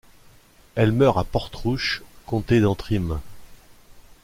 Elle 0.73 0.93
meurt 0.93 1.19
à 1.19 1.23
Portrush, 1.23 2.01
Comté 2.25 2.59
d'Antrim. 2.59 3.19